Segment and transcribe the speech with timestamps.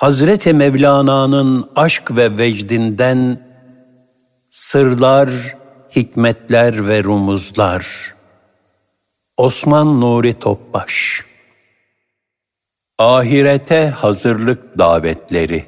[0.00, 3.40] Hazreti Mevlana'nın aşk ve vecdinden
[4.50, 5.30] sırlar,
[5.96, 8.14] hikmetler ve rumuzlar.
[9.36, 11.24] Osman Nuri Topbaş
[12.98, 15.64] Ahirete hazırlık davetleri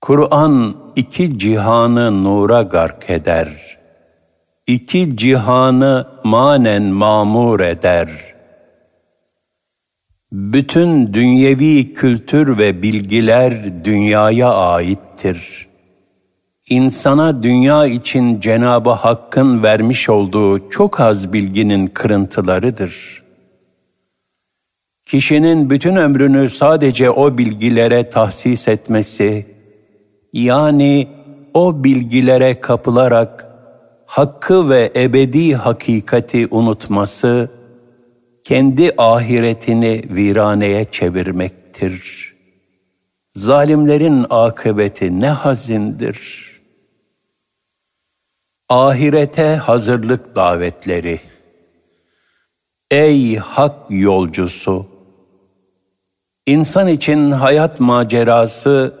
[0.00, 3.78] Kur'an iki cihanı nura gark eder.
[4.66, 8.39] İki cihanı manen mamur eder.''
[10.32, 15.68] Bütün dünyevi kültür ve bilgiler dünyaya aittir.
[16.68, 23.22] İnsana dünya için Cenabı Hakk'ın vermiş olduğu çok az bilginin kırıntılarıdır.
[25.06, 29.46] Kişinin bütün ömrünü sadece o bilgilere tahsis etmesi,
[30.32, 31.08] yani
[31.54, 33.46] o bilgilere kapılarak
[34.06, 37.59] hakkı ve ebedi hakikati unutması,
[38.50, 42.34] kendi ahiretini viraneye çevirmektir.
[43.32, 46.50] Zalimlerin akıbeti ne hazindir.
[48.68, 51.20] Ahirete hazırlık davetleri.
[52.90, 54.86] Ey hak yolcusu!
[56.46, 58.94] İnsan için hayat macerası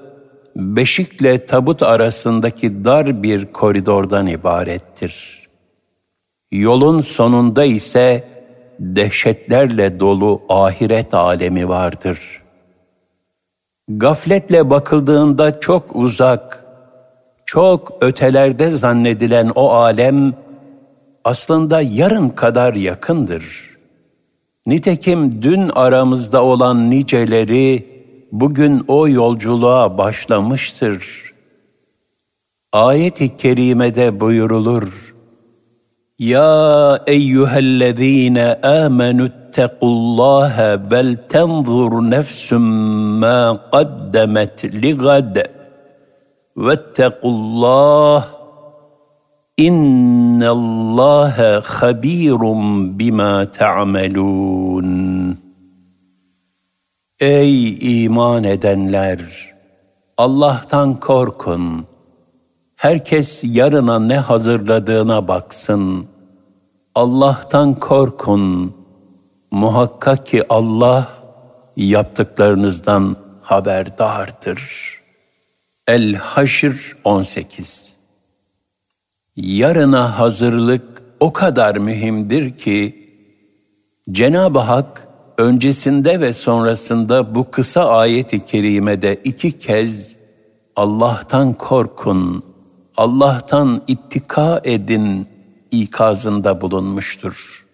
[0.56, 5.46] beşikle tabut arasındaki dar bir koridordan ibarettir.
[6.50, 8.39] Yolun sonunda ise
[8.80, 12.42] dehşetlerle dolu ahiret alemi vardır.
[13.88, 16.64] Gafletle bakıldığında çok uzak,
[17.44, 20.34] çok ötelerde zannedilen o alem
[21.24, 23.70] aslında yarın kadar yakındır.
[24.66, 27.86] Nitekim dün aramızda olan niceleri
[28.32, 31.32] bugün o yolculuğa başlamıştır.
[32.72, 35.09] Ayet-i kerimede buyurulur.
[36.20, 45.46] يا أيها الذين آمنوا اتقوا الله بل تنظر نفس ما قدمت لغد
[46.56, 48.24] واتقوا الله
[49.60, 52.40] إن الله خبير
[52.92, 54.90] بما تعملون
[57.20, 57.76] Ey
[58.08, 59.20] iman edenler!
[60.16, 61.89] Allah'tan korkun.
[62.80, 66.06] Herkes yarına ne hazırladığına baksın.
[66.94, 68.74] Allah'tan korkun.
[69.50, 71.08] Muhakkak ki Allah
[71.76, 74.62] yaptıklarınızdan haberdardır.
[75.86, 77.96] El-Haşr 18
[79.36, 83.08] Yarına hazırlık o kadar mühimdir ki,
[84.10, 85.08] Cenab-ı Hak
[85.38, 90.16] öncesinde ve sonrasında bu kısa ayeti kerimede iki kez
[90.76, 92.49] Allah'tan korkun,
[93.00, 95.28] Allah'tan ittika edin
[95.70, 97.66] ikazında bulunmuştur.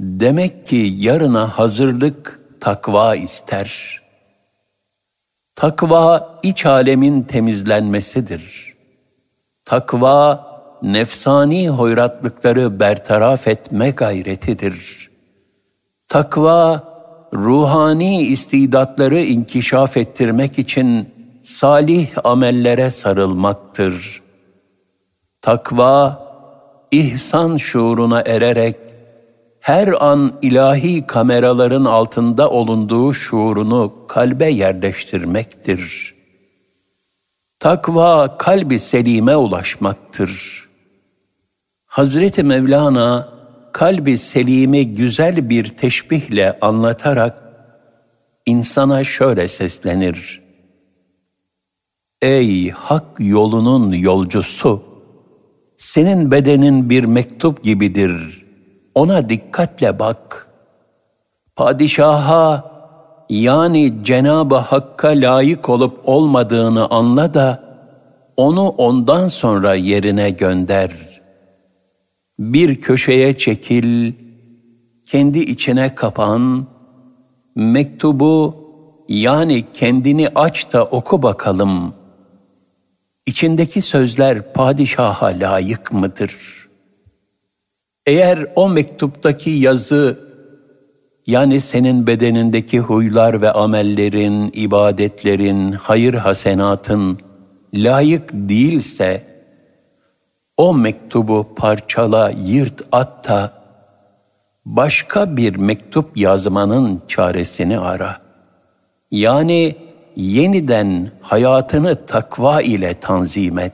[0.00, 4.00] Demek ki yarına hazırlık takva ister.
[5.54, 8.74] Takva iç alemin temizlenmesidir.
[9.64, 10.46] Takva
[10.82, 15.10] nefsani hoyratlıkları bertaraf etme gayretidir.
[16.08, 16.84] Takva
[17.34, 21.08] ruhani istidatları inkişaf ettirmek için
[21.42, 24.27] salih amellere sarılmaktır.
[25.42, 26.28] Takva
[26.90, 28.76] ihsan şuuruna ererek
[29.60, 36.14] her an ilahi kameraların altında olunduğu şuurunu kalbe yerleştirmektir.
[37.60, 40.64] Takva kalbi selime ulaşmaktır.
[41.86, 43.28] Hazreti Mevlana
[43.72, 47.42] kalbi selimi güzel bir teşbihle anlatarak
[48.46, 50.42] insana şöyle seslenir.
[52.22, 54.87] Ey hak yolunun yolcusu!
[55.78, 58.44] Senin bedenin bir mektup gibidir.
[58.94, 60.48] Ona dikkatle bak.
[61.56, 62.70] Padişaha
[63.30, 67.62] yani Cenab-ı Hakk'a layık olup olmadığını anla da
[68.36, 70.90] onu ondan sonra yerine gönder.
[72.38, 74.12] Bir köşeye çekil,
[75.06, 76.66] kendi içine kapan,
[77.54, 78.56] mektubu
[79.08, 81.97] yani kendini aç da oku bakalım.
[83.28, 86.36] İçindeki sözler padişaha layık mıdır?
[88.06, 90.18] Eğer o mektuptaki yazı
[91.26, 97.18] yani senin bedenindeki huylar ve amellerin, ibadetlerin, hayır hasenatın
[97.74, 99.24] layık değilse
[100.56, 103.52] o mektubu parçala, yırt at da
[104.64, 108.20] başka bir mektup yazmanın çaresini ara.
[109.10, 109.87] Yani
[110.18, 113.72] yeniden hayatını takva ile tanzim et.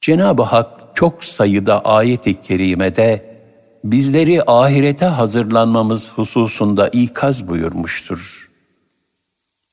[0.00, 3.38] Cenab-ı Hak çok sayıda ayet-i kerimede
[3.84, 8.50] bizleri ahirete hazırlanmamız hususunda ikaz buyurmuştur.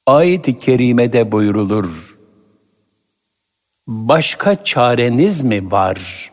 [0.05, 2.17] Ayet-i kerimede buyurulur.
[3.87, 6.31] Başka çareniz mi var?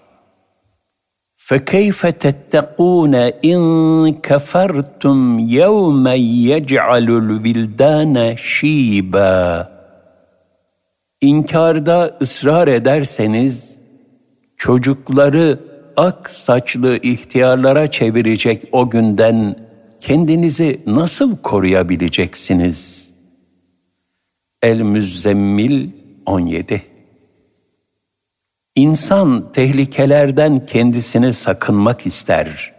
[1.50, 3.16] فَكَيْفَ تَتَّقُونَ
[3.51, 3.62] اِنْ
[4.28, 6.16] كَفَرْتُمْ يَوْمًا
[6.51, 9.68] يَجْعَلُ الْوِلْدَانَ شِيبًا
[11.22, 13.80] İnkarda ısrar ederseniz,
[14.57, 15.60] çocukları
[15.98, 19.56] ak saçlı ihtiyarlara çevirecek o günden
[20.01, 23.12] kendinizi nasıl koruyabileceksiniz?
[24.62, 25.90] El-Müzzemmil
[26.25, 26.93] 17
[28.76, 32.73] İnsan tehlikelerden kendisini sakınmak ister.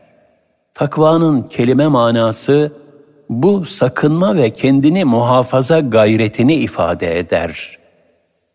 [0.74, 2.72] Takvanın kelime manası
[3.30, 7.78] bu sakınma ve kendini muhafaza gayretini ifade eder.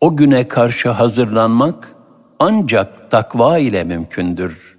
[0.01, 1.95] O güne karşı hazırlanmak
[2.39, 4.79] ancak takva ile mümkündür.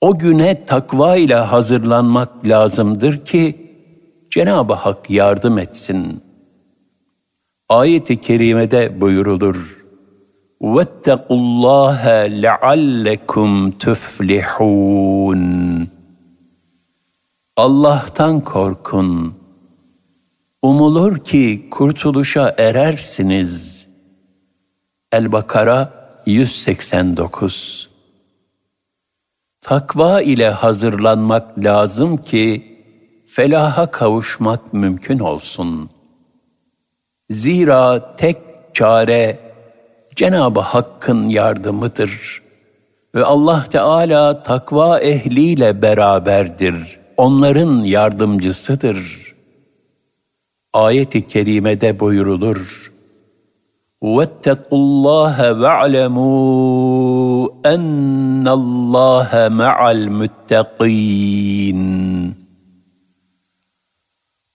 [0.00, 3.70] O güne takva ile hazırlanmak lazımdır ki
[4.30, 6.22] Cenab-ı Hak yardım etsin.
[7.68, 9.79] Ayet-i kerimede buyurulur.
[10.61, 15.41] وَاتَّقُوا اللّٰهَ لَعَلَّكُمْ تُفْلِحُونَ
[17.57, 19.33] Allah'tan korkun.
[20.61, 23.87] Umulur ki kurtuluşa erersiniz.
[25.11, 27.89] El-Bakara 189
[29.61, 32.77] Takva ile hazırlanmak lazım ki
[33.25, 35.89] felaha kavuşmak mümkün olsun.
[37.29, 38.37] Zira tek
[38.73, 39.39] çare
[40.19, 42.41] Cenab-ı Hakk'ın yardımıdır.
[43.15, 46.99] Ve Allah Teala takva ehliyle beraberdir.
[47.17, 49.25] Onların yardımcısıdır.
[50.73, 52.91] Ayet-i kerimede buyurulur.
[54.03, 61.79] وَاتَّقُوا اللّٰهَ وَاعْلَمُوا اَنَّ اللّٰهَ مَعَ الْمُتَّقِينَ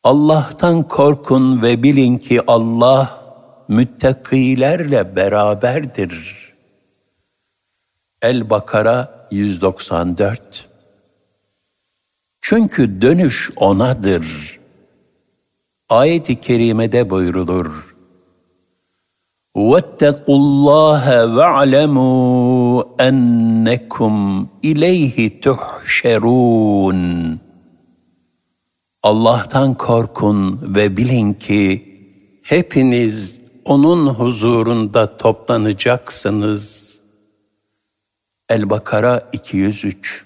[0.04, 3.20] Allah'tan korkun ve bilin ki Allah
[3.68, 6.36] müttakilerle beraberdir.
[8.22, 10.68] El-Bakara 194
[12.40, 14.58] Çünkü dönüş O'nadır.
[15.88, 17.90] Ayet-i kerimede buyrulur.
[19.56, 21.04] وَاتَّقُوا اللّٰهَ
[21.36, 27.00] وَاعْلَمُوا اَنَّكُمْ اِلَيْهِ تُحْشَرُونَ
[29.02, 31.90] Allah'tan korkun ve bilin ki
[32.42, 36.95] hepiniz onun huzurunda toplanacaksınız.
[38.49, 40.25] El-Bakara 203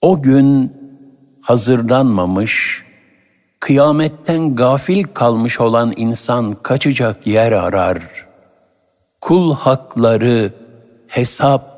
[0.00, 0.72] O gün
[1.42, 2.84] hazırlanmamış,
[3.60, 8.26] kıyametten gafil kalmış olan insan kaçacak yer arar.
[9.20, 10.52] Kul hakları,
[11.08, 11.74] hesap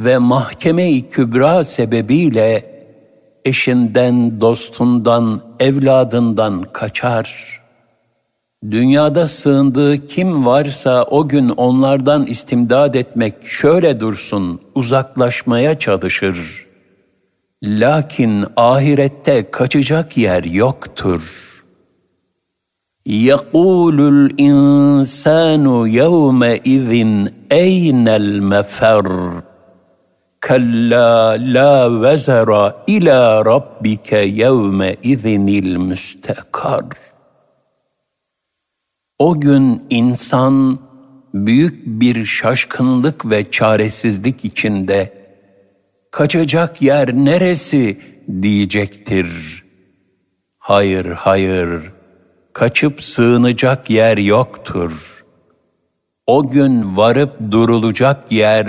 [0.00, 2.82] ve mahkeme-i kübra sebebiyle
[3.44, 7.59] eşinden, dostundan, evladından kaçar.''
[8.71, 16.65] Dünyada sığındığı kim varsa o gün onlardan istimdad etmek şöyle dursun, uzaklaşmaya çalışır.
[17.63, 21.45] Lakin ahirette kaçacak yer yoktur.
[23.07, 25.65] يَقُولُ الْاِنْسَانُ
[26.01, 26.91] يَوْمَئِذٍ
[27.51, 29.41] اَيْنَ الْمَفَرُّ
[30.47, 32.49] كَلَّا لَا وَزَرَ
[32.89, 33.19] اِلَى
[33.51, 34.09] رَبِّكَ
[34.43, 35.25] يَوْمَئِذٍ
[35.65, 37.08] الْمُسْتَقَرُّ
[39.20, 40.78] O gün insan
[41.34, 45.12] büyük bir şaşkınlık ve çaresizlik içinde
[46.10, 48.00] kaçacak yer neresi
[48.42, 49.28] diyecektir.
[50.58, 51.92] Hayır, hayır,
[52.52, 55.24] kaçıp sığınacak yer yoktur.
[56.26, 58.68] O gün varıp durulacak yer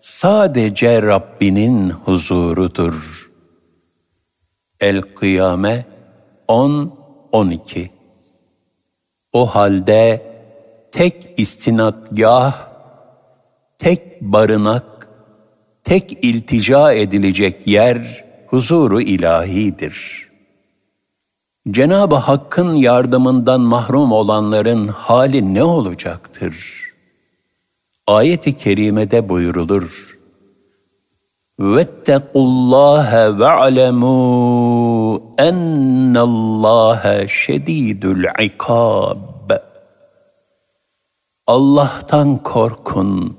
[0.00, 3.30] sadece Rabbinin huzurudur.
[4.80, 5.84] El-Kıyame
[6.48, 7.97] 10-12
[9.32, 10.22] o halde
[10.92, 12.54] tek istinadgah,
[13.78, 15.08] tek barınak,
[15.84, 20.28] tek iltica edilecek yer huzuru ilahidir.
[21.70, 26.84] Cenab-ı Hakk'ın yardımından mahrum olanların hali ne olacaktır?
[28.06, 30.18] Ayet-i kerimede buyurulur.
[31.60, 34.97] Vettequllâhe ve'lemûn
[35.38, 39.50] ennallâhe şedîdül ikâb.
[41.46, 43.38] Allah'tan korkun.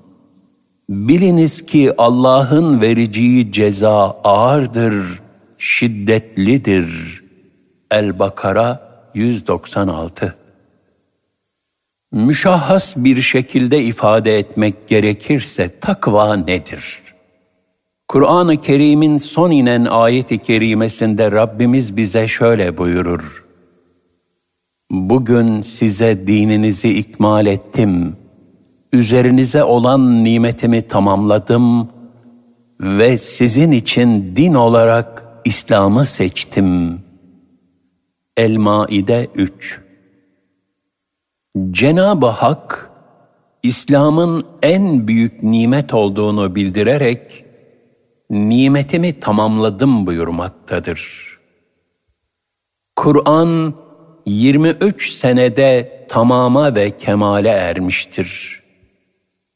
[0.90, 5.22] Biliniz ki Allah'ın vereceği ceza ağırdır,
[5.58, 7.24] şiddetlidir.
[7.92, 10.36] El-Bakara 196
[12.12, 17.09] Müşahhas bir şekilde ifade etmek gerekirse takva nedir?''
[18.10, 23.46] Kur'an-ı Kerim'in son inen ayet-i kerimesinde Rabbimiz bize şöyle buyurur.
[24.92, 28.18] Bugün size dininizi ikmal ettim.
[28.94, 31.90] Üzerinize olan nimetimi tamamladım
[32.80, 37.00] ve sizin için din olarak İslam'ı seçtim.
[38.38, 39.82] El-Maide 3
[41.72, 42.92] Cenab-ı Hak,
[43.64, 47.49] İslam'ın en büyük nimet olduğunu bildirerek,
[48.30, 51.30] nimetimi tamamladım buyurmaktadır.
[52.96, 53.74] Kur'an,
[54.26, 58.60] 23 senede tamama ve kemale ermiştir.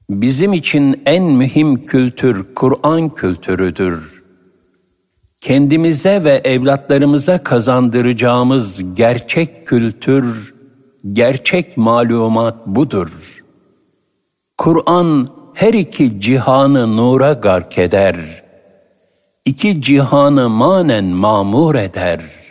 [0.10, 4.24] Bizim için en mühim kültür Kur'an kültürüdür.
[5.42, 10.54] Kendimize ve evlatlarımıza kazandıracağımız gerçek kültür,
[11.10, 13.44] gerçek malumat budur.
[14.58, 18.43] Kur'an her iki cihanı nura gark eder.
[19.46, 22.44] İki cihanı manen mamur eder.''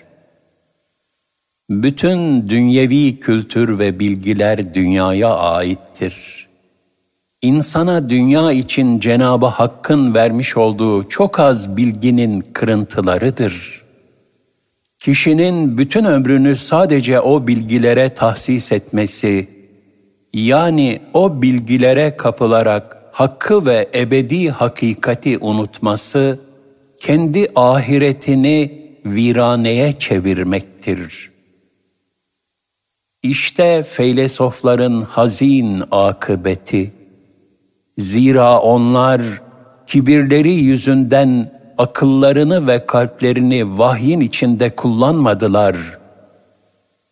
[1.70, 6.46] Bütün dünyevi kültür ve bilgiler dünyaya aittir.
[7.42, 13.82] İnsana dünya için Cenabı Hakk'ın vermiş olduğu çok az bilginin kırıntılarıdır.
[14.98, 19.48] Kişinin bütün ömrünü sadece o bilgilere tahsis etmesi,
[20.32, 26.38] yani o bilgilere kapılarak hakkı ve ebedi hakikati unutması,
[27.02, 28.58] kendi ahiretini
[29.06, 31.32] viraneye çevirmektir.''
[33.22, 36.92] İşte feylesofların hazin akıbeti.
[37.98, 39.22] Zira onlar
[39.86, 45.76] kibirleri yüzünden akıllarını ve kalplerini vahyin içinde kullanmadılar.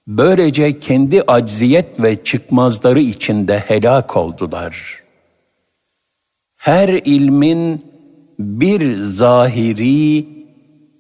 [0.07, 5.01] Böylece kendi acziyet ve çıkmazları içinde helak oldular.
[6.57, 7.90] Her ilmin
[8.41, 10.27] bir zahiri,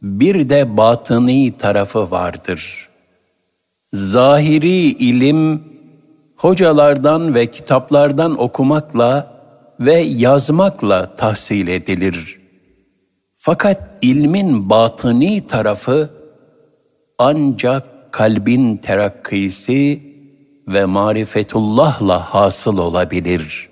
[0.02, 2.90] bir de batıni tarafı vardır.''
[3.92, 5.64] Zahiri ilim
[6.36, 9.32] hocalardan ve kitaplardan okumakla
[9.80, 12.40] ve yazmakla tahsil edilir.
[13.36, 16.10] Fakat ilmin batıni tarafı
[17.18, 20.02] ancak kalbin terakkisi
[20.68, 23.69] ve marifetullahla hasıl olabilir.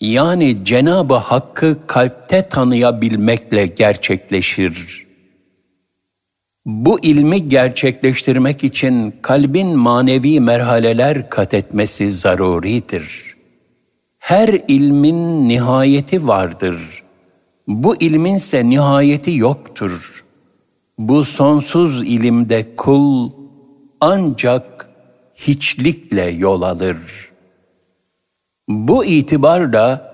[0.00, 5.08] Yani Cenabı Hakk'ı kalpte tanıyabilmekle gerçekleşir.''
[6.68, 13.36] Bu ilmi gerçekleştirmek için kalbin manevi merhaleler kat etmesi zaruridir.
[14.18, 17.04] Her ilmin nihayeti vardır.
[17.66, 20.24] Bu ilminse nihayeti yoktur.
[20.98, 23.30] Bu sonsuz ilimde kul
[24.00, 24.90] ancak
[25.34, 27.27] hiçlikle yol alır.
[28.68, 30.12] Bu itibarla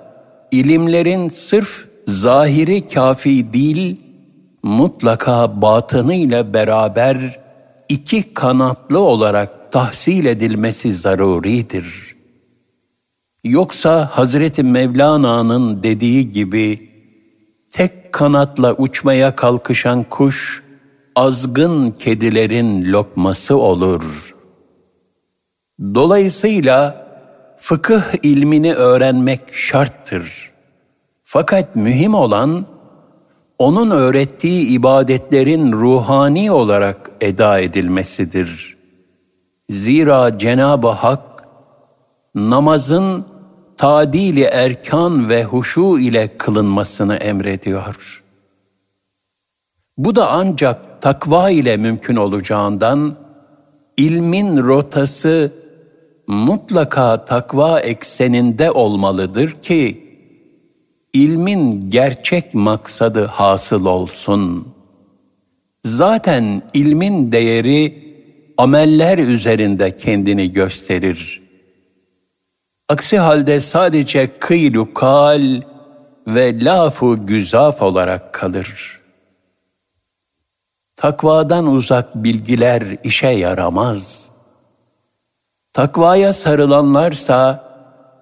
[0.50, 4.00] ilimlerin sırf zahiri kafi değil,
[4.62, 7.40] mutlaka batınıyla beraber
[7.88, 12.14] iki kanatlı olarak tahsil edilmesi zaruridir.
[13.44, 16.90] Yoksa Hazreti Mevlana'nın dediği gibi
[17.73, 20.62] tek kanatla uçmaya kalkışan kuş
[21.16, 24.34] azgın kedilerin lokması olur.
[25.94, 27.03] Dolayısıyla
[27.64, 30.50] fıkıh ilmini öğrenmek şarttır.
[31.23, 32.66] Fakat mühim olan
[33.59, 38.76] onun öğrettiği ibadetlerin ruhani olarak eda edilmesidir.
[39.71, 41.44] Zira Cenab-ı Hak
[42.35, 43.25] namazın
[43.76, 48.23] tadili erkan ve huşu ile kılınmasını emrediyor.
[49.99, 53.14] Bu da ancak takva ile mümkün olacağından
[53.97, 55.63] ilmin rotası
[56.26, 60.04] mutlaka takva ekseninde olmalıdır ki
[61.12, 64.69] ilmin gerçek maksadı hasıl olsun.
[65.85, 68.04] Zaten ilmin değeri
[68.57, 71.43] ameller üzerinde kendini gösterir.
[72.88, 75.61] Aksi halde sadece kıylu kal
[76.26, 79.00] ve lafu güzaf olarak kalır.
[80.97, 84.34] Takvadan uzak bilgiler işe yaramaz.
[85.75, 87.64] Takvaya sarılanlarsa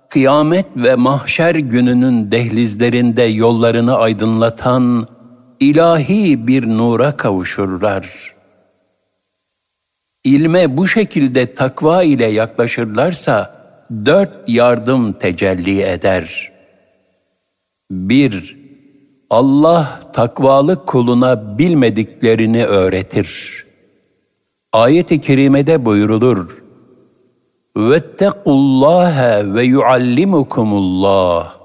[0.09, 5.07] kıyamet ve mahşer gününün dehlizlerinde yollarını aydınlatan
[5.61, 8.35] ilahi bir nura kavuşurlar.
[10.25, 13.55] İlme bu şekilde takva ile yaklaşırlarsa
[14.07, 16.53] dört yardım tecelli eder.
[17.91, 18.57] Bir,
[19.31, 23.65] Allah takvalı kuluna bilmediklerini öğretir.
[24.73, 26.62] Ayet-i kerimede buyurulur.
[27.77, 31.57] Vettequllaha ve yuallimukumullah.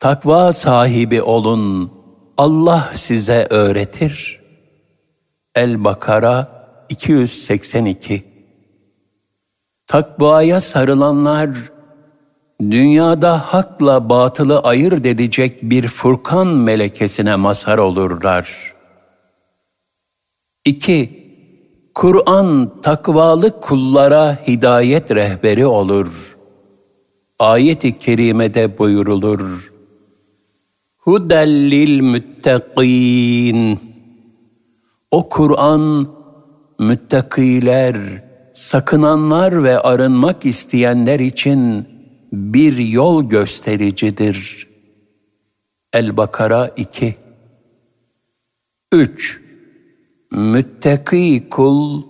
[0.00, 1.92] Takva sahibi olun.
[2.38, 4.40] Allah size öğretir.
[5.54, 8.24] El-Bakara 282
[9.86, 11.50] Takvaya sarılanlar,
[12.60, 18.74] dünyada hakla batılı ayırt edecek bir Furkan melekesine mazhar olurlar.
[20.64, 21.23] 2.
[21.94, 26.36] Kur'an takvalı kullara hidayet rehberi olur.
[27.38, 29.72] Ayet-i kerimede buyurulur.
[30.96, 33.80] Hudellil müttekîn.
[35.10, 36.06] O Kur'an
[36.78, 37.96] müttakiler,
[38.52, 41.88] sakınanlar ve arınmak isteyenler için
[42.32, 44.68] bir yol göstericidir.
[45.92, 47.14] El-Bakara 2
[48.92, 49.43] 3.
[50.34, 52.02] Müttaki kul,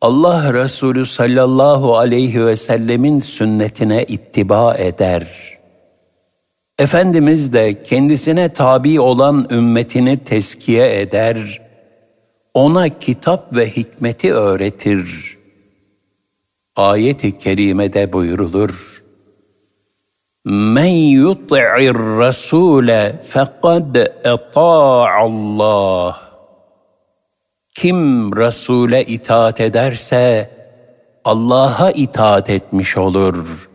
[0.00, 5.28] Allah Resulü sallallahu aleyhi ve sellemin sünnetine ittiba eder.
[6.78, 11.62] Efendimiz de kendisine tabi olan ümmetini teskiye eder,
[12.54, 15.36] ona kitap ve hikmeti öğretir.
[16.76, 19.02] Ayet-i kerimede buyurulur.
[20.44, 23.96] Men yut'ir rasule fekad
[25.20, 26.27] Allah.
[27.80, 30.50] Kim Resul'e itaat ederse
[31.24, 33.70] Allah'a itaat etmiş olur.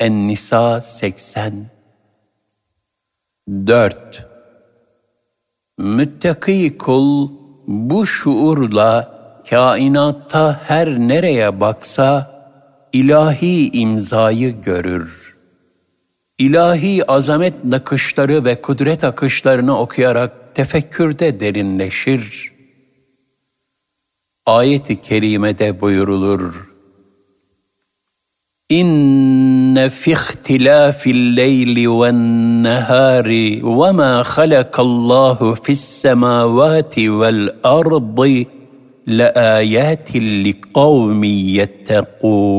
[0.00, 1.66] En-Nisa 80
[3.48, 4.26] 4.
[5.78, 7.28] Müttaki kul
[7.66, 9.18] bu şuurla
[9.50, 12.30] kainatta her nereye baksa
[12.92, 15.36] ilahi imzayı görür.
[16.38, 22.53] İlahi azamet nakışları ve kudret akışlarını okuyarak tefekkürde derinleşir
[24.46, 26.70] ayet-i kerimede buyurulur.
[28.70, 38.46] İnne fi ihtilafil leyli ven nehari ve ma halakallahu fis semavati vel ardı
[39.08, 42.54] le ayatin li kavmi yettekûn.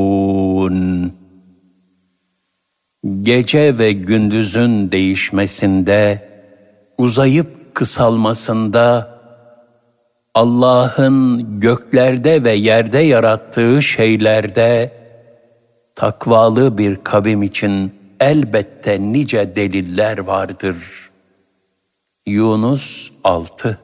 [3.20, 6.28] Gece ve gündüzün değişmesinde,
[6.98, 9.15] uzayıp kısalmasında,
[10.36, 14.92] Allah'ın göklerde ve yerde yarattığı şeylerde,
[15.94, 20.76] takvalı bir kavim için elbette nice deliller vardır.
[22.26, 23.78] Yunus 6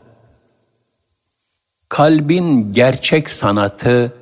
[1.89, 4.13] Kalbin gerçek sanatı,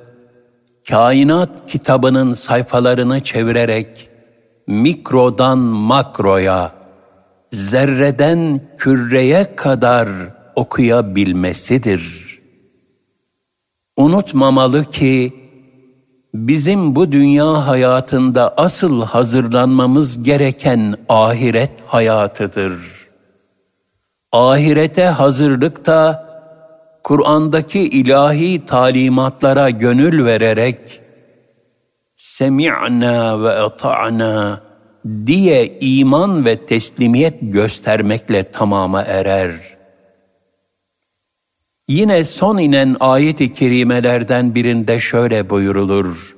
[0.89, 4.09] kainat kitabının sayfalarını çevirerek
[4.67, 6.71] mikrodan makroya,
[7.51, 10.09] zerreden küreye kadar
[10.55, 12.31] okuyabilmesidir.
[13.97, 15.33] Unutmamalı ki
[16.33, 22.73] bizim bu dünya hayatında asıl hazırlanmamız gereken ahiret hayatıdır.
[24.31, 26.31] Ahirete hazırlık da
[27.03, 31.01] Kur'an'daki ilahi talimatlara gönül vererek
[32.15, 34.61] semi'na ve ata'na
[35.25, 39.51] diye iman ve teslimiyet göstermekle tamama erer.
[41.91, 46.35] Yine son inen ayet-i kerimelerden birinde şöyle buyurulur.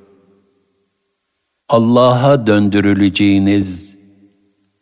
[1.68, 3.98] Allah'a döndürüleceğiniz,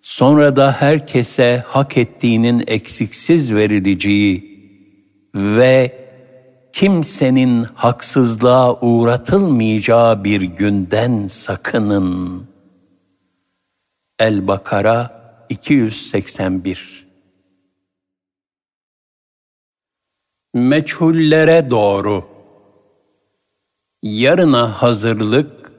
[0.02, 4.60] sonra da herkese hak ettiğinin eksiksiz verileceği,
[5.34, 5.92] ve
[6.72, 12.42] kimsenin haksızlığa uğratılmayacağı bir günden sakının.
[14.18, 17.01] El-Bakara 281
[20.54, 22.24] Meçhullere doğru
[24.02, 25.72] Yarına hazırlık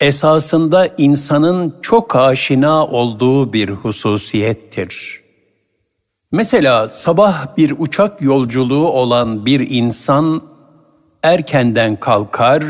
[0.00, 5.20] esasında insanın çok aşina olduğu bir hususiyettir.
[6.32, 10.42] Mesela sabah bir uçak yolculuğu olan bir insan
[11.22, 12.64] erkenden kalkar,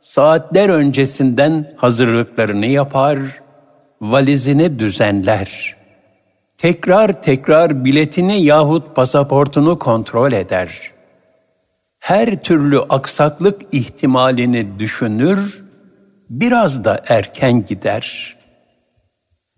[0.00, 3.18] saatler öncesinden hazırlıklarını yapar,
[4.00, 5.81] valizini düzenler.
[6.62, 10.92] Tekrar tekrar biletini yahut pasaportunu kontrol eder.
[11.98, 15.64] Her türlü aksaklık ihtimalini düşünür,
[16.30, 18.42] biraz da erken gider.''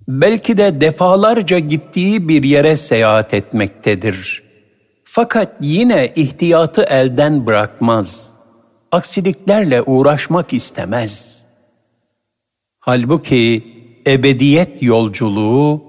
[0.09, 4.43] belki de defalarca gittiği bir yere seyahat etmektedir.
[5.05, 8.35] Fakat yine ihtiyatı elden bırakmaz.
[8.93, 11.45] Aksiliklerle uğraşmak istemez.
[12.81, 13.65] Halbuki
[14.07, 15.84] ebediyet yolculuğu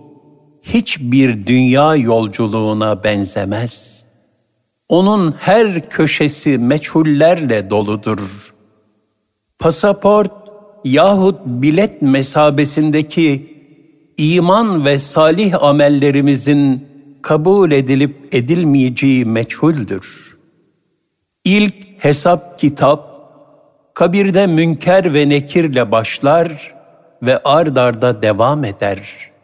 [0.73, 4.05] hiçbir dünya yolculuğuna benzemez.
[4.89, 8.53] Onun her köşesi meçhullerle doludur.
[9.59, 10.31] Pasaport
[10.83, 13.55] yahut bilet mesabesindeki
[14.17, 16.87] iman ve salih amellerimizin
[17.21, 20.37] kabul edilip edilmeyeceği meçhuldür.
[21.43, 23.15] İlk hesap kitap
[23.93, 26.75] kabirde münker ve nekirle başlar
[27.23, 29.34] ve ard arda devam eder.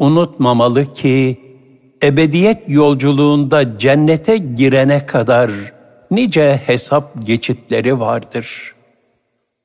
[0.00, 1.40] Unutmamalı ki
[2.02, 5.50] ebediyet yolculuğunda cennete girene kadar
[6.10, 8.74] nice hesap geçitleri vardır.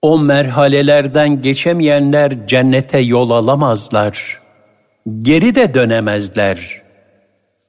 [0.02, 4.42] O merhalelerden geçemeyenler cennete yol alamazlar.
[5.22, 6.82] Geri de dönemezler.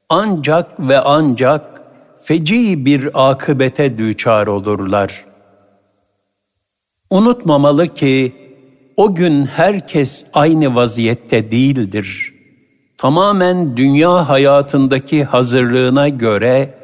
[0.09, 1.83] Ancak ve ancak
[2.21, 5.25] feci bir akıbete düçar olurlar.
[7.11, 8.33] Unutmamalı ki
[8.97, 12.36] o gün herkes aynı vaziyette değildir.
[12.99, 16.75] Tamamen dünya hayatındaki hazırlığına göre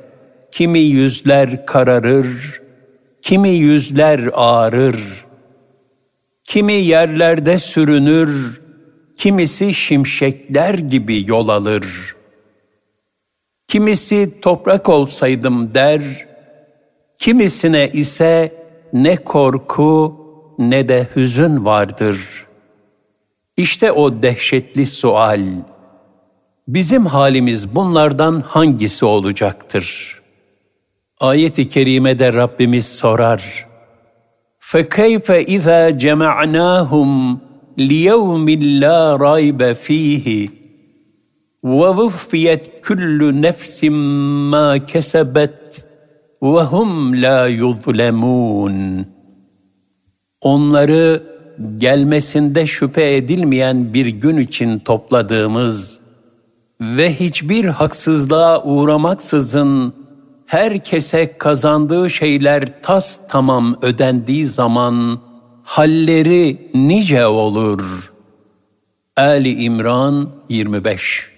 [0.51, 2.61] kimi yüzler kararır,
[3.23, 5.25] kimi yüzler ağrır,
[6.45, 8.61] kimi yerlerde sürünür,
[9.17, 12.17] kimisi şimşekler gibi yol alır.
[13.69, 16.03] Kimisi toprak olsaydım der,
[17.19, 18.53] kimisine ise
[18.93, 20.17] ne korku
[20.59, 22.47] ne de hüzün vardır.
[23.57, 25.41] İşte o dehşetli sual.
[26.68, 30.18] Bizim halimiz bunlardan hangisi olacaktır?
[31.20, 33.68] Ayet-i kerimede Rabbimiz sorar.
[34.72, 37.38] فَكَيْفَ اِذَا جَمَعْنَاهُمْ
[37.78, 38.48] لِيَوْمٍ
[38.84, 40.50] لَا رَيْبَ ف۪يهِ
[41.64, 43.84] وَوُفِّيَتْ كُلُّ نَفْسٍ
[44.54, 45.84] مَا كَسَبَتْ
[46.42, 49.06] وَهُمْ لَا يُظْلَمُونَ
[50.42, 51.24] Onları
[51.78, 56.01] gelmesinde şüphe edilmeyen bir gün için topladığımız
[56.83, 59.95] ve hiçbir haksızlığa uğramaksızın
[60.47, 65.21] herkese kazandığı şeyler tas tamam ödendiği zaman
[65.63, 68.13] halleri nice olur.
[69.17, 71.31] Ali İmran 25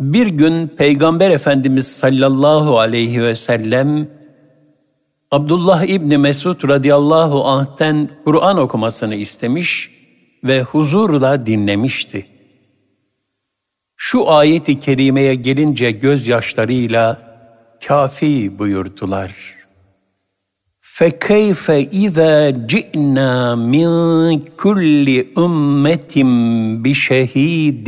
[0.00, 4.08] Bir gün Peygamber Efendimiz sallallahu aleyhi ve sellem
[5.30, 9.90] Abdullah İbni Mesud radıyallahu anh'ten Kur'an okumasını istemiş
[10.44, 12.35] ve huzurla dinlemişti.
[13.97, 17.21] Şu ayeti kerimeye gelince gözyaşlarıyla
[17.87, 19.61] kafi buyurdular.
[21.01, 21.65] فَكَيْفَ
[22.03, 22.33] اِذَا
[22.71, 23.33] جِئْنَا
[23.73, 23.89] مِنْ
[24.63, 25.07] كُلِّ
[25.45, 26.15] اُمَّةٍ
[26.83, 27.87] بِشَهِيدٍ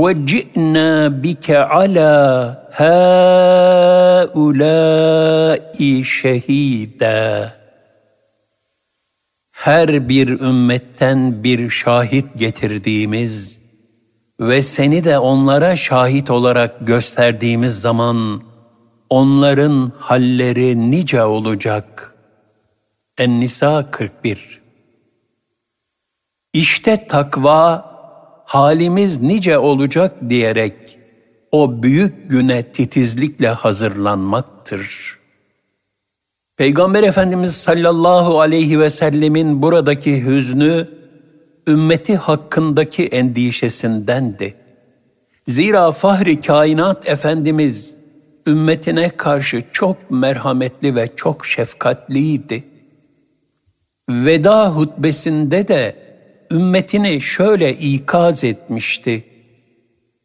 [0.00, 0.90] وَجِئْنَا
[1.24, 2.16] بِكَ عَلَى
[4.32, 4.76] هَؤُلَاءِ
[6.18, 7.52] شَهِيدًا
[9.50, 13.61] Her bir ümmetten bir şahit getirdiğimiz
[14.39, 18.41] ve seni de onlara şahit olarak gösterdiğimiz zaman
[19.09, 22.15] onların halleri nice olacak.
[23.17, 24.61] En-Nisa 41
[26.53, 27.93] İşte takva
[28.45, 30.97] halimiz nice olacak diyerek
[31.51, 35.19] o büyük güne titizlikle hazırlanmaktır.
[36.57, 41.02] Peygamber Efendimiz sallallahu aleyhi ve sellemin buradaki hüznü
[41.67, 44.53] ümmeti hakkındaki endişesindendi.
[45.47, 47.95] Zira fahri kainat Efendimiz
[48.47, 52.63] ümmetine karşı çok merhametli ve çok şefkatliydi.
[54.09, 55.95] Veda hutbesinde de
[56.51, 59.23] ümmetini şöyle ikaz etmişti.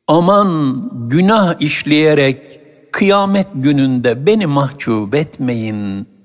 [0.06, 2.60] Aman günah işleyerek
[2.92, 6.17] kıyamet gününde beni mahcup etmeyin.''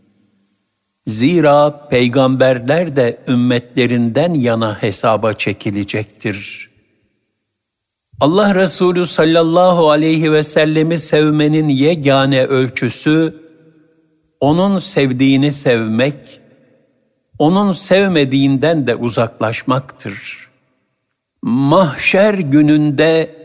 [1.07, 6.69] Zira peygamberler de ümmetlerinden yana hesaba çekilecektir.
[8.19, 13.43] Allah Resulü sallallahu aleyhi ve sellemi sevmenin yegane ölçüsü,
[14.39, 16.41] onun sevdiğini sevmek,
[17.39, 20.49] onun sevmediğinden de uzaklaşmaktır.
[21.41, 23.35] Mahşer gününde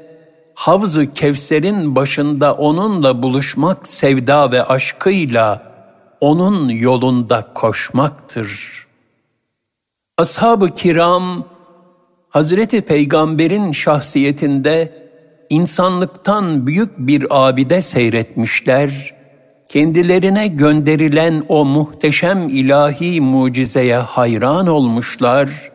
[0.55, 5.68] Havz-ı Kevser'in başında onunla buluşmak sevda ve aşkıyla
[6.21, 8.79] onun yolunda koşmaktır.
[10.19, 11.45] Ashab-ı kiram,
[12.29, 15.09] Hazreti Peygamber'in şahsiyetinde
[15.51, 19.15] insanlıktan büyük bir abide seyretmişler,
[19.69, 25.73] kendilerine gönderilen o muhteşem ilahi mucizeye hayran olmuşlar,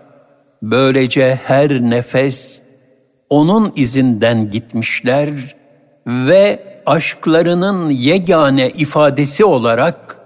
[0.61, 2.61] böylece her nefes
[3.29, 5.55] onun izinden gitmişler
[6.07, 10.22] ve aşklarının yegane ifadesi olarak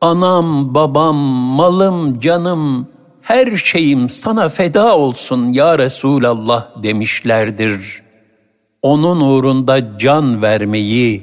[0.00, 1.16] Anam, babam,
[1.56, 2.88] malım, canım,
[3.22, 8.02] her şeyim sana feda olsun ya Resulallah demişlerdir.
[8.82, 11.22] Onun uğrunda can vermeyi,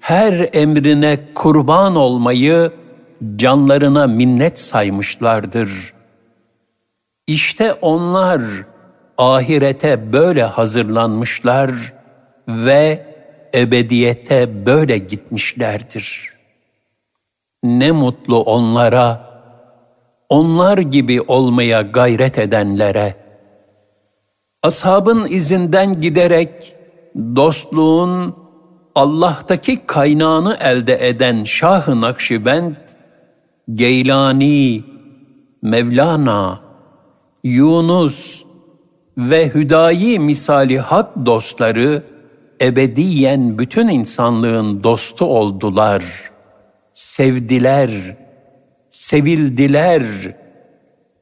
[0.00, 2.70] her emrine kurban olmayı
[3.36, 5.92] canlarına minnet saymışlardır.
[7.26, 8.42] İşte onlar
[9.18, 11.70] ahirete böyle hazırlanmışlar
[12.48, 13.06] ve
[13.54, 16.35] ebediyete böyle gitmişlerdir.''
[17.62, 19.26] Ne mutlu onlara,
[20.28, 23.14] onlar gibi olmaya gayret edenlere.
[24.62, 26.76] Ashabın izinden giderek
[27.16, 28.34] dostluğun
[28.94, 32.74] Allah'taki kaynağını elde eden Şah-ı Nakşibend,
[33.74, 34.84] Geylani,
[35.62, 36.60] Mevlana,
[37.44, 38.44] Yunus
[39.18, 42.02] ve Hüdayi misali hak dostları
[42.60, 46.04] ebediyen bütün insanlığın dostu oldular,
[46.96, 47.90] sevdiler,
[48.90, 50.02] sevildiler.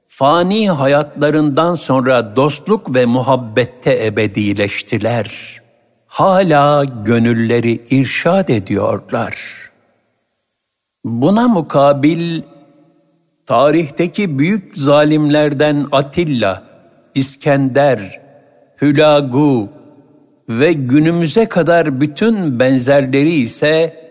[0.06, 5.60] Fani hayatlarından sonra dostluk ve muhabbette ebedileştiler.
[6.06, 9.36] Hala gönülleri irşad ediyorlar.
[11.04, 12.42] Buna mukabil
[13.46, 16.62] tarihteki büyük zalimlerden Atilla,
[17.14, 18.20] İskender,
[18.82, 19.68] Hülagu
[20.48, 24.03] ve günümüze kadar bütün benzerleri ise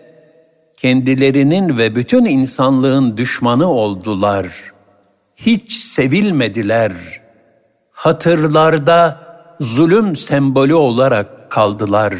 [0.76, 4.46] kendilerinin ve bütün insanlığın düşmanı oldular.
[5.36, 6.92] Hiç sevilmediler.
[7.90, 9.20] Hatırlarda
[9.60, 12.14] zulüm sembolü olarak kaldılar.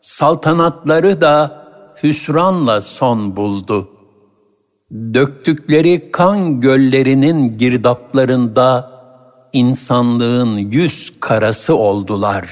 [0.00, 1.64] Saltanatları da
[2.02, 3.98] hüsranla son buldu.''
[4.92, 8.90] döktükleri kan göllerinin girdaplarında
[9.52, 12.48] insanlığın yüz karası oldular.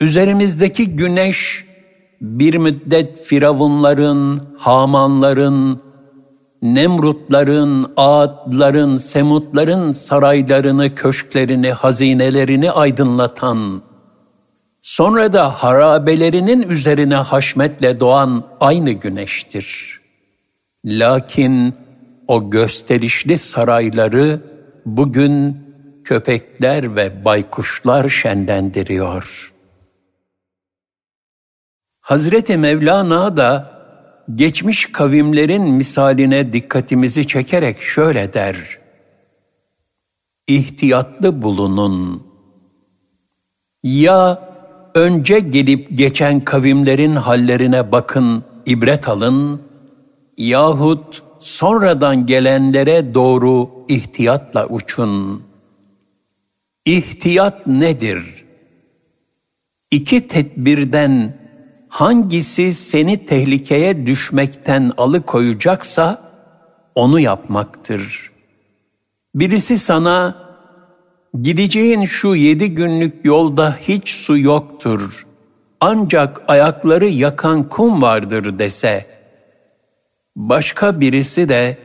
[0.00, 1.64] Üzerimizdeki güneş
[2.24, 5.80] bir müddet firavunların, hamanların,
[6.62, 13.82] Nemrutların, Ağatların, Semutların saraylarını, köşklerini, hazinelerini aydınlatan,
[14.82, 20.04] sonra da harabelerinin üzerine haşmetle doğan aynı güneştir.''
[20.84, 21.74] Lakin
[22.28, 24.40] o gösterişli sarayları
[24.86, 25.56] bugün
[26.04, 29.53] köpekler ve baykuşlar şenlendiriyor.
[32.04, 33.70] Hazreti Mevlana da
[34.34, 38.56] geçmiş kavimlerin misaline dikkatimizi çekerek şöyle der.
[40.48, 42.22] İhtiyatlı bulunun.
[43.82, 44.48] Ya
[44.94, 49.62] önce gelip geçen kavimlerin hallerine bakın, ibret alın
[50.36, 55.42] yahut sonradan gelenlere doğru ihtiyatla uçun.
[56.84, 58.44] İhtiyat nedir?
[59.90, 61.43] İki tedbirden
[61.94, 66.32] hangisi seni tehlikeye düşmekten alıkoyacaksa
[66.94, 68.30] onu yapmaktır.
[69.34, 70.36] Birisi sana
[71.42, 75.26] gideceğin şu yedi günlük yolda hiç su yoktur
[75.80, 79.14] ancak ayakları yakan kum vardır dese.''
[80.36, 81.78] Başka birisi de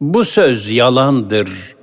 [0.00, 1.76] bu söz yalandır.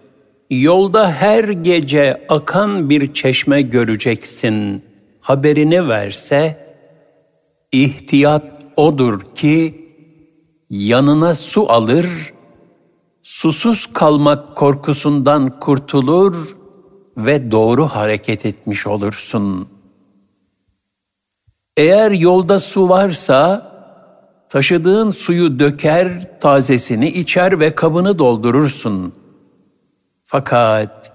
[0.50, 4.84] Yolda her gece akan bir çeşme göreceksin.
[5.22, 6.69] Haberini verse
[7.72, 8.46] ihtiyat
[8.78, 9.88] odur ki
[10.70, 12.34] yanına su alır,
[13.22, 16.58] susuz kalmak korkusundan kurtulur
[17.18, 19.68] ve doğru hareket etmiş olursun.
[21.78, 23.70] Eğer yolda su varsa
[24.50, 29.14] Taşıdığın suyu döker, tazesini içer ve kabını doldurursun.
[30.24, 31.14] Fakat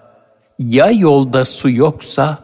[0.58, 2.38] ya yolda su yoksa,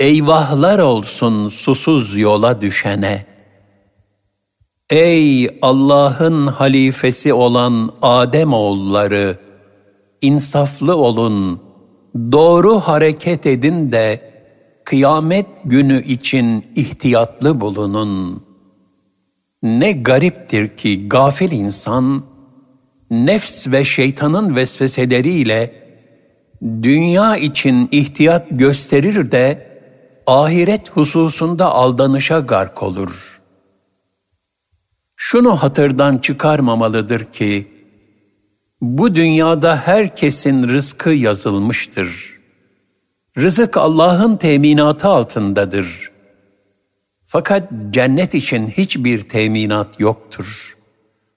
[0.00, 3.26] eyvahlar olsun susuz yola düşene.
[4.90, 9.38] Ey Allah'ın halifesi olan Adem oğulları,
[10.22, 11.60] insaflı olun,
[12.14, 14.32] doğru hareket edin de
[14.84, 18.46] kıyamet günü için ihtiyatlı bulunun.''
[19.62, 22.22] Ne gariptir ki gafil insan,
[23.10, 25.72] nefs ve şeytanın vesveseleriyle
[26.62, 29.66] dünya için ihtiyat gösterir de
[30.26, 33.40] ahiret hususunda aldanışa gark olur.
[35.16, 37.72] Şunu hatırdan çıkarmamalıdır ki,
[38.80, 42.38] bu dünyada herkesin rızkı yazılmıştır.
[43.38, 46.16] Rızık Allah'ın teminatı altındadır.''
[47.26, 50.76] Fakat cennet için hiçbir teminat yoktur.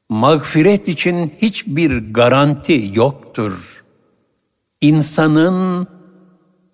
[0.10, 3.84] Mağfiret için hiçbir garanti yoktur.
[4.82, 5.88] İnsanın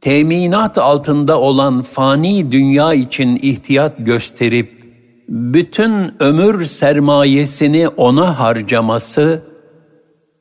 [0.06, 4.86] teminat altında olan fani dünya için ihtiyat gösterip
[5.30, 9.44] bütün ömür sermayesini ona harcaması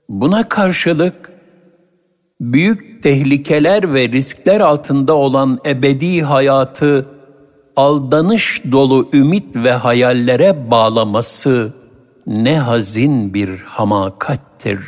[0.08, 1.32] buna karşılık
[2.40, 7.06] büyük tehlikeler ve riskler altında olan ebedi hayatı
[7.76, 11.72] aldanış dolu ümit ve hayallere bağlaması
[12.26, 14.80] ne hazin bir hamakattir.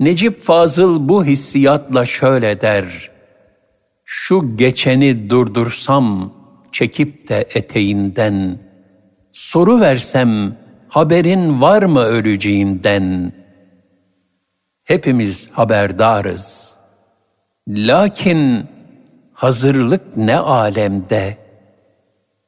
[0.00, 3.10] Necip Fazıl bu hissiyatla şöyle der,
[4.04, 6.34] şu geçeni durdursam
[6.72, 8.58] çekip de eteğinden,
[9.32, 10.56] soru versem
[10.88, 13.32] haberin var mı öleceğinden?
[14.84, 16.78] Hepimiz haberdarız.
[17.68, 18.66] Lakin
[19.32, 21.36] hazırlık ne alemde?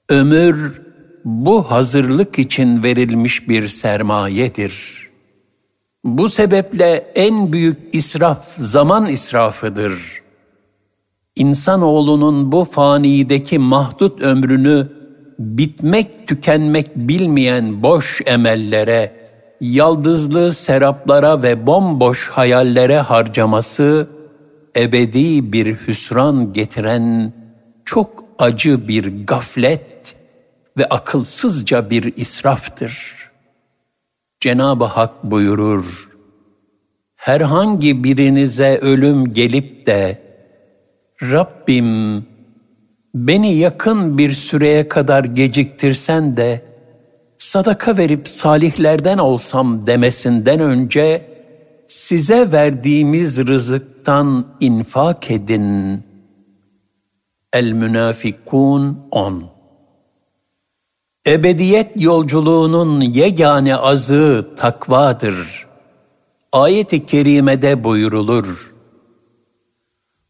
[0.09, 0.83] Ömür
[1.25, 5.10] bu hazırlık için verilmiş bir sermayedir.
[6.05, 10.21] Bu sebeple en büyük israf zaman israfıdır.
[11.37, 14.89] İnsanoğlunun bu fanideki mahdut ömrünü
[15.39, 19.13] bitmek tükenmek bilmeyen boş emellere,
[19.61, 24.09] yaldızlı seraplara ve bomboş hayallere harcaması,
[24.77, 27.33] ebedi bir hüsran getiren
[27.85, 30.15] çok acı bir gaflet
[30.79, 33.30] ve akılsızca bir israftır.
[34.41, 36.11] Cenab-ı Hak buyurur,
[37.17, 40.19] herhangi birinize ölüm gelip de,
[41.23, 42.25] Rabbim
[43.15, 46.63] beni yakın bir süreye kadar geciktirsen de,
[47.39, 51.27] sadaka verip salihlerden olsam demesinden önce,
[51.89, 56.03] size verdiğimiz rızıktan infak edin.
[57.53, 59.60] El-Münafikun 10
[61.30, 65.66] Ebediyet yolculuğunun yegane azı takvadır.
[66.52, 68.74] Ayet-i kerimede buyurulur.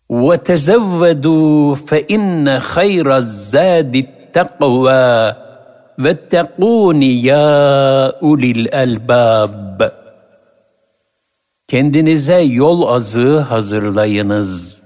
[0.09, 5.35] وَتَزَوَّدُوا فَإِنَّ خَيْرَ الزَّادِ التَّقْوَى
[6.03, 7.49] وَاتَّقُونِ يَا
[8.19, 9.91] أُولِي الْأَلْبَابِ
[11.67, 14.81] Kendinize yol azığı hazırlayınız.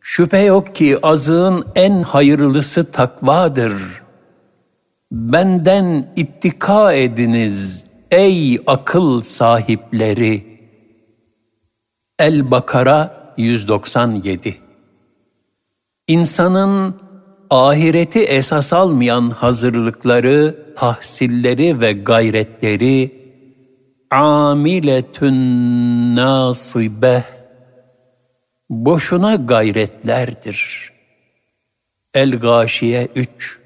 [0.00, 4.03] Şüphe yok ki azığın en hayırlısı takvadır.''
[5.11, 10.59] Benden ittika ediniz ey akıl sahipleri.
[12.19, 14.55] El-Bakara 197
[16.07, 17.01] İnsanın
[17.49, 23.25] ahireti esas almayan hazırlıkları, tahsilleri ve gayretleri
[24.11, 25.35] amiletün
[26.15, 27.23] nasibe
[28.69, 30.91] boşuna gayretlerdir.
[32.13, 33.64] El-Gâşiye 3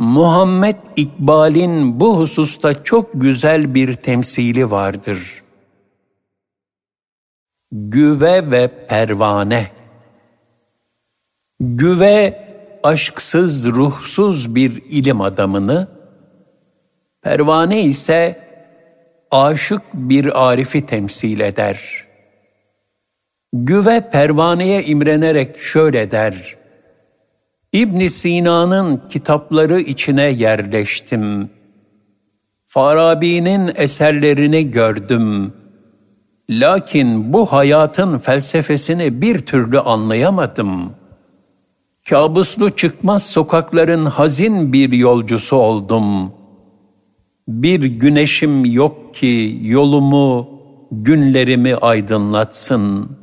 [0.00, 5.42] Muhammed İkbal'in bu hususta çok güzel bir temsili vardır.
[7.72, 9.70] Güve ve pervane
[11.60, 12.48] Güve
[12.82, 15.88] aşksız, ruhsuz bir ilim adamını,
[17.22, 18.40] pervane ise
[19.30, 22.06] aşık bir arifi temsil eder.
[23.52, 26.56] Güve pervaneye imrenerek şöyle der,
[27.72, 31.50] İbn Sina'nın kitapları içine yerleştim.
[32.66, 35.52] Farabi'nin eserlerini gördüm.
[36.50, 40.92] Lakin bu hayatın felsefesini bir türlü anlayamadım.
[42.08, 46.32] Kabuslu çıkmaz sokakların hazin bir yolcusu oldum.
[47.48, 50.48] Bir güneşim yok ki yolumu,
[50.90, 53.16] günlerimi aydınlatsın.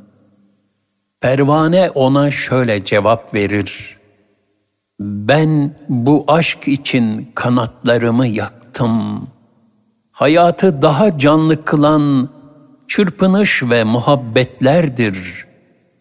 [1.20, 3.97] Pervane ona şöyle cevap verir.''
[5.00, 9.26] Ben bu aşk için kanatlarımı yaktım.
[10.12, 12.28] Hayatı daha canlı kılan
[12.88, 15.46] çırpınış ve muhabbetlerdir.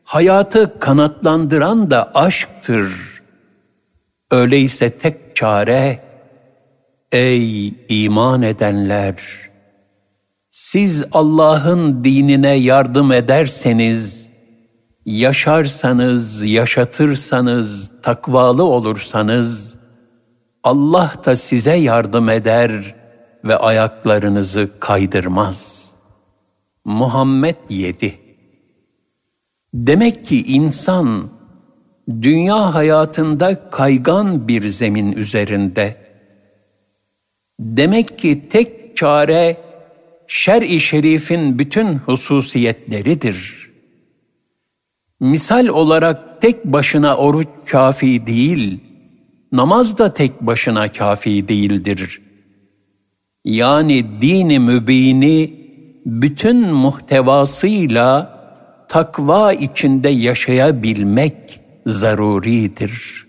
[0.04, 2.94] Hayatı kanatlandıran da aşktır.
[4.32, 6.00] Öyleyse tek çare,
[7.12, 9.16] ey iman edenler!
[10.52, 14.27] Siz Allah'ın dinine yardım ederseniz,
[15.08, 19.78] yaşarsanız, yaşatırsanız, takvalı olursanız,
[20.64, 22.96] Allah da size yardım eder
[23.44, 25.92] ve ayaklarınızı kaydırmaz.
[26.86, 28.20] Muhammed 7
[29.74, 31.30] Demek ki insan,
[32.22, 35.96] dünya hayatında kaygan bir zemin üzerinde.
[37.60, 39.58] Demek ki tek çare,
[40.28, 43.57] şer-i şerifin bütün hususiyetleridir.''
[45.20, 48.80] Misal olarak tek başına oruç kafi değil,
[49.52, 52.22] namaz da tek başına kafi değildir.
[53.46, 55.54] Yani dini mübini
[56.06, 58.38] bütün muhtevasıyla
[58.90, 63.28] takva içinde yaşayabilmek zaruridir.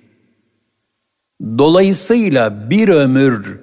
[1.59, 3.61] Dolayısıyla bir ömür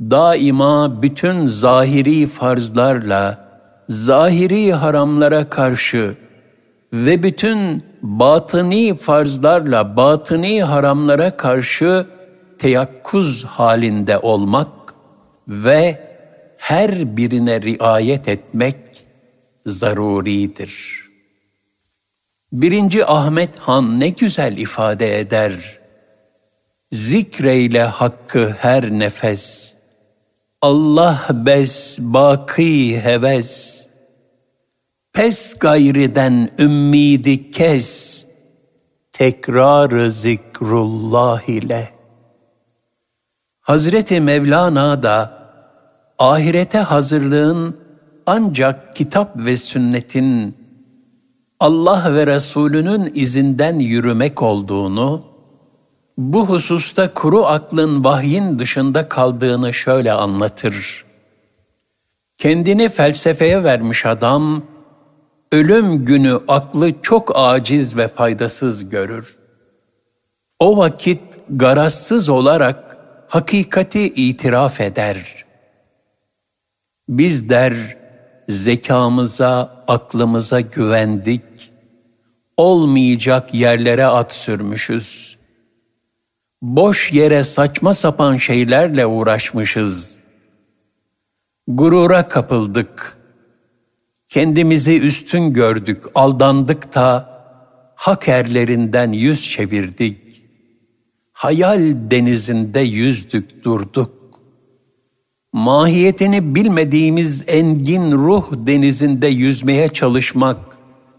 [0.00, 3.48] daima bütün zahiri farzlarla,
[3.88, 6.14] zahiri haramlara karşı
[6.92, 12.06] ve bütün batıni farzlarla batıni haramlara karşı
[12.58, 14.68] teyakkuz halinde olmak
[15.48, 16.12] ve
[16.56, 18.76] her birine riayet etmek
[19.66, 21.02] zaruridir.
[22.52, 25.78] Birinci Ahmet Han ne güzel ifade eder.
[26.92, 29.74] Zikreyle hakkı her nefes.
[30.60, 33.91] Allah bes baki heves.
[35.12, 38.24] Pes gayriden ümmidi kes.
[39.12, 41.90] Tekrarı zikrullah ile.
[43.60, 45.48] Hazreti Mevlana da
[46.18, 47.76] ahirete hazırlığın
[48.26, 50.56] ancak kitap ve sünnetin
[51.60, 55.24] Allah ve Resulünün izinden yürümek olduğunu,
[56.18, 61.04] bu hususta kuru aklın vahyin dışında kaldığını şöyle anlatır.
[62.38, 64.62] Kendini felsefeye vermiş adam,
[65.52, 69.36] ölüm günü aklı çok aciz ve faydasız görür.
[70.58, 72.96] O vakit garazsız olarak
[73.28, 75.44] hakikati itiraf eder.
[77.08, 77.96] Biz der,
[78.48, 81.42] zekamıza, aklımıza güvendik,
[82.56, 85.38] olmayacak yerlere at sürmüşüz.
[86.62, 90.18] Boş yere saçma sapan şeylerle uğraşmışız.
[91.68, 93.21] Gurura kapıldık.
[94.32, 97.28] Kendimizi üstün gördük, aldandık da
[97.94, 100.44] hak erlerinden yüz çevirdik.
[101.32, 104.12] Hayal denizinde yüzdük durduk.
[105.52, 110.58] Mahiyetini bilmediğimiz engin ruh denizinde yüzmeye çalışmak,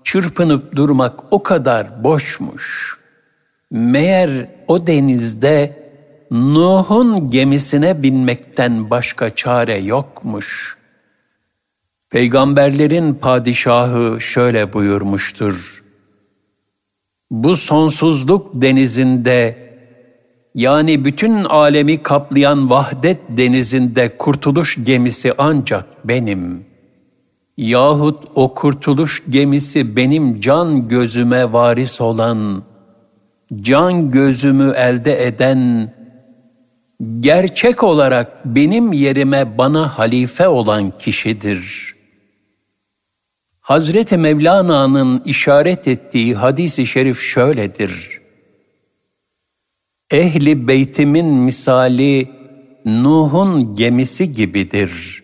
[0.03, 2.97] çırpınıp durmak o kadar boşmuş.
[3.71, 5.83] Meğer o denizde
[6.31, 10.82] Nuh'un gemisine binmekten başka çare yokmuş.
[12.13, 15.83] Peygamberlerin padişahı şöyle buyurmuştur.
[17.31, 19.57] Bu sonsuzluk denizinde
[20.55, 26.73] yani bütün alemi kaplayan vahdet denizinde kurtuluş gemisi ancak benim.''
[27.57, 32.63] Yahut o kurtuluş gemisi benim can gözüme varis olan,
[33.61, 35.91] can gözümü elde eden,
[37.19, 41.92] gerçek olarak benim yerime bana halife olan kişidir.
[43.63, 48.21] Hazreti Mevlana'nın işaret ettiği hadisi şerif şöyledir.
[50.11, 52.29] Ehli beytimin misali
[52.85, 55.23] Nuh'un gemisi gibidir.''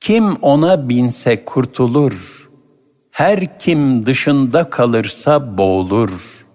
[0.00, 2.48] Kim ona binse kurtulur,
[3.10, 6.46] her kim dışında kalırsa boğulur.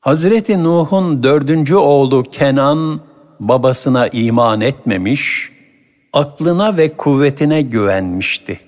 [0.00, 3.00] Hazreti Nuh'un dördüncü oğlu Kenan
[3.40, 5.52] babasına iman etmemiş,
[6.12, 8.60] aklına ve kuvvetine güvenmişti.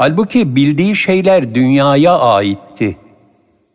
[0.00, 2.96] Halbuki bildiği şeyler dünyaya aitti.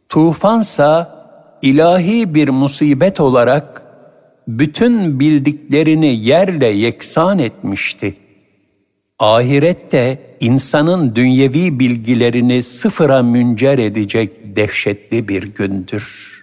[0.09, 1.15] Tufansa
[1.61, 3.81] ilahi bir musibet olarak
[4.47, 8.25] bütün bildiklerini yerle yeksan etmişti.''
[9.19, 16.35] ahirette insanın dünyevi bilgilerini sıfıra müncer edecek dehşetli bir gündür.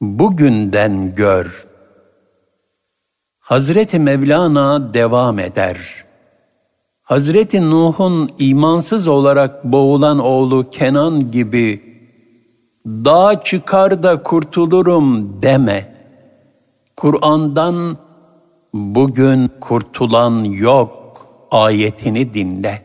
[0.00, 1.66] Bugünden gör.
[3.38, 6.03] Hazreti Mevlana devam eder.
[7.04, 11.80] Hazreti Nuh'un imansız olarak boğulan oğlu Kenan gibi
[12.86, 15.94] dağ çıkar da kurtulurum deme.
[16.96, 17.96] Kur'an'dan
[18.74, 22.82] bugün kurtulan yok ayetini dinle.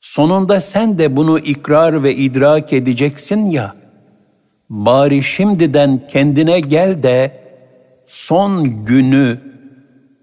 [0.00, 3.74] Sonunda sen de bunu ikrar ve idrak edeceksin ya,
[4.70, 7.40] bari şimdiden kendine gel de
[8.06, 9.38] son günü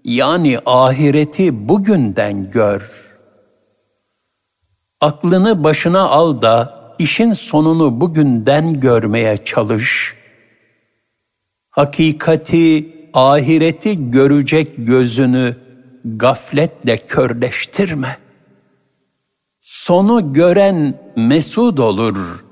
[0.04, 3.10] yani ahireti bugünden gör.
[5.00, 10.14] Aklını başına al da işin sonunu bugünden görmeye çalış.
[11.70, 15.56] Hakikati ahireti görecek gözünü
[16.04, 18.18] gafletle körleştirme.
[19.60, 22.44] Sonu gören mesud olur.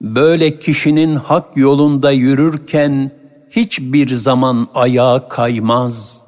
[0.00, 3.10] Böyle kişinin hak yolunda yürürken
[3.50, 6.22] hiçbir zaman ayağa kaymaz,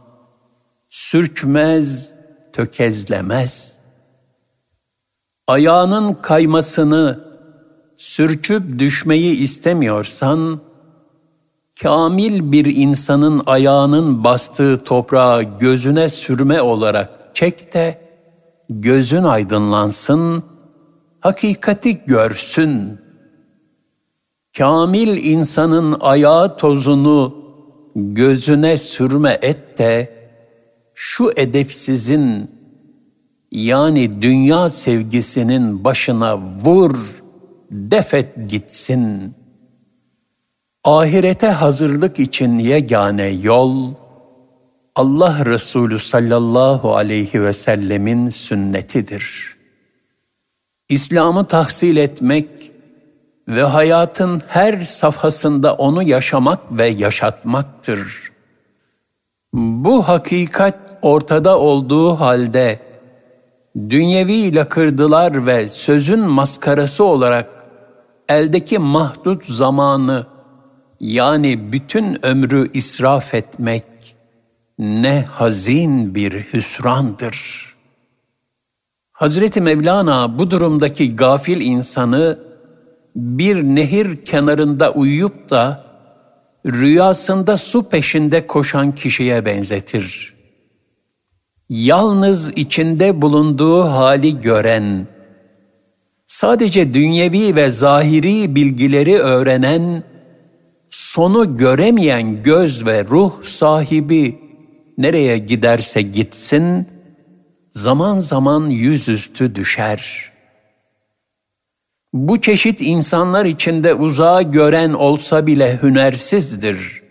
[0.91, 2.15] sürçmez,
[2.53, 3.79] tökezlemez.
[5.47, 7.25] Ayağının kaymasını,
[7.97, 10.61] sürçüp düşmeyi istemiyorsan,
[11.83, 18.01] kamil bir insanın ayağının bastığı toprağı gözüne sürme olarak çek de
[18.69, 20.43] gözün aydınlansın,
[21.21, 23.01] hakikati görsün.
[24.59, 27.35] Kamil insanın ayağı tozunu
[27.95, 30.20] gözüne sürme et de
[31.03, 32.51] şu edepsizin
[33.51, 37.23] yani dünya sevgisinin başına vur,
[37.71, 39.35] defet gitsin.''
[40.85, 43.95] Ahirete hazırlık için yegane yol,
[44.95, 49.57] Allah Resulü sallallahu aleyhi ve sellemin sünnetidir.
[50.89, 52.71] İslam'ı tahsil etmek,
[53.51, 58.33] ve hayatın her safhasında onu yaşamak ve yaşatmaktır.
[59.53, 62.79] Bu hakikat ortada olduğu halde
[63.91, 67.49] dünyevi lakırdılar ve sözün maskarası olarak
[68.29, 70.27] eldeki mahdut zamanı
[71.01, 73.85] yani bütün ömrü israf etmek
[74.79, 77.71] ne hazin bir hüsrandır.
[79.13, 82.39] Hazreti Mevlana bu durumdaki gafil insanı
[83.17, 85.85] bir nehir kenarında uyuyup da
[86.67, 90.35] rüyasında su peşinde koşan kişiye benzetir.
[91.71, 95.07] Yalnız içinde bulunduğu hali gören,
[96.27, 100.03] sadece dünyevi ve zahiri bilgileri öğrenen,
[100.91, 104.39] sonu göremeyen göz ve ruh sahibi
[104.99, 106.87] nereye giderse gitsin,
[107.73, 110.33] zaman zaman yüzüstü düşer.
[112.13, 117.03] Bu çeşit insanlar içinde uzağa gören olsa bile hünersizdir.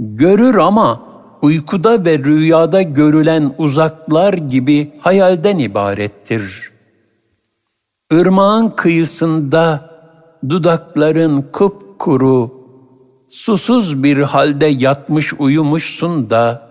[0.00, 1.11] Görür ama
[1.42, 6.72] uykuda ve rüyada görülen uzaklar gibi hayalden ibarettir.
[8.12, 9.90] Irmağın kıyısında
[10.48, 12.50] dudakların kupkuru,
[13.30, 16.68] susuz bir halde yatmış uyumuşsun da,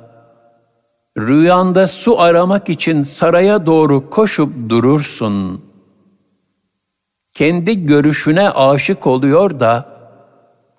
[1.18, 5.62] rüyanda su aramak için saraya doğru koşup durursun.
[7.34, 9.86] Kendi görüşüne aşık oluyor da,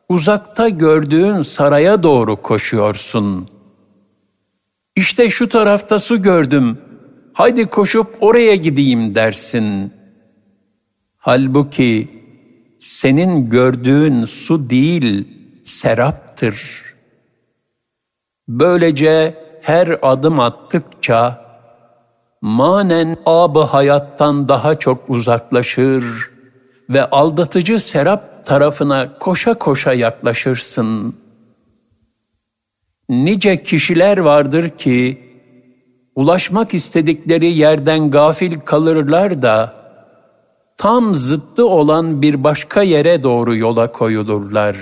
[0.08, 3.48] uzakta gördüğün saraya doğru koşuyorsun.
[4.96, 6.78] İşte şu tarafta su gördüm,
[7.32, 9.92] haydi koşup oraya gideyim dersin.
[11.16, 12.08] Halbuki
[12.80, 15.28] senin gördüğün su değil,
[15.64, 16.82] seraptır.
[18.48, 21.44] Böylece her adım attıkça
[22.40, 26.04] manen abı hayattan daha çok uzaklaşır
[26.90, 31.21] ve aldatıcı serap tarafına koşa koşa yaklaşırsın.
[33.12, 35.18] Nice kişiler vardır ki
[36.14, 39.74] ulaşmak istedikleri yerden gafil kalırlar da
[40.76, 44.76] tam zıttı olan bir başka yere doğru yola koyulurlar.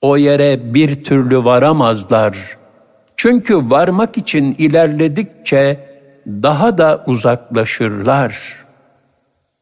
[0.00, 2.62] O yere bir türlü varamazlar.''
[3.22, 5.88] Çünkü varmak için ilerledikçe
[6.26, 8.56] daha da uzaklaşırlar.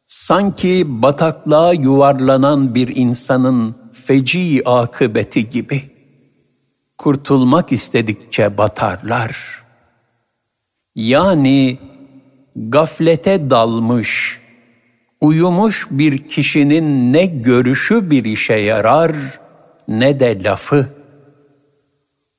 [0.07, 5.82] Sanki bataklığa yuvarlanan bir insanın feci akıbeti gibi.
[7.01, 9.63] Kurtulmak istedikçe batarlar.
[10.95, 11.79] Yani
[12.57, 14.41] gaflete dalmış,
[15.21, 19.13] uyumuş bir kişinin ne görüşü bir işe yarar
[19.89, 20.87] ne de lafı.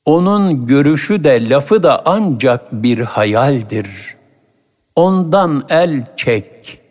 [0.05, 4.15] Onun görüşü de lafı da ancak bir hayaldir.
[4.95, 6.81] Ondan el çek,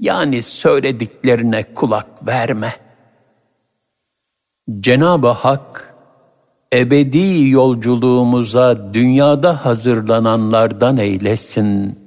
[0.00, 2.74] yani söylediklerine kulak verme.
[4.80, 5.89] Cenab-ı Hak,
[6.72, 11.98] ebedi yolculuğumuza dünyada hazırlananlardan eylesin.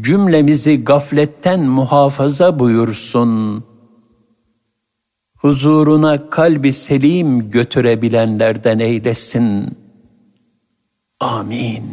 [0.00, 3.74] Cümlemizi gafletten muhafaza buyursun.''
[5.44, 9.76] huzuruna kalbi selim götürebilenlerden eylesin.
[11.20, 11.84] Amin.